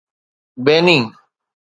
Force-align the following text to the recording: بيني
بيني 0.65 1.03